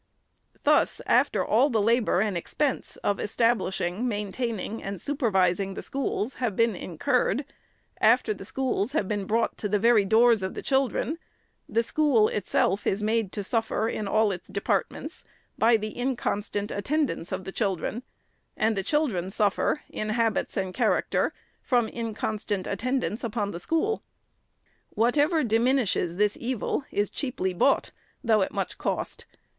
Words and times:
Thus 0.63 0.99
after 1.05 1.45
all 1.45 1.69
the 1.69 1.79
labor 1.79 2.21
and 2.21 2.35
expense 2.35 2.95
of 3.03 3.17
estab 3.17 3.57
lishing, 3.59 4.05
maintaining, 4.05 4.81
and 4.81 4.99
supervising 4.99 5.75
the 5.75 5.83
schools 5.83 6.33
have 6.41 6.55
been 6.55 6.75
incurred, 6.75 7.45
after 7.99 8.33
the 8.33 8.43
schools 8.43 8.93
have 8.93 9.07
been 9.07 9.25
brought 9.25 9.59
to 9.59 9.69
the 9.69 9.77
very 9.77 10.03
doors 10.03 10.41
of 10.41 10.55
the 10.55 10.63
children, 10.63 11.19
the 11.69 11.83
school 11.83 12.29
itself 12.29 12.87
is 12.87 13.03
made 13.03 13.31
to 13.33 13.43
suffer 13.43 13.87
in 13.87 14.07
all 14.07 14.31
its 14.31 14.49
departments 14.49 15.23
by 15.55 15.77
the 15.77 15.91
inconstant 15.95 16.71
attend 16.71 17.11
ance 17.11 17.31
of 17.31 17.43
the 17.43 17.51
children, 17.51 18.01
and 18.57 18.75
the 18.75 18.81
children 18.81 19.29
suffer, 19.29 19.81
in 19.87 20.09
habits 20.09 20.55
504 20.55 20.65
THE 20.65 20.73
SECRETARY'S 20.73 21.27
and 21.27 21.33
character, 21.35 21.39
from 21.61 21.87
inconstant 21.89 22.65
attendance 22.65 23.23
upon 23.23 23.51
the 23.51 23.59
school. 23.59 24.01
Whatever 24.89 25.43
diminishes 25.43 26.15
this 26.15 26.35
evil 26.41 26.85
is 26.89 27.11
cheaply 27.11 27.53
bought, 27.53 27.91
though 28.23 28.41
at 28.41 28.51
much 28.51 28.79
cost. 28.79 29.27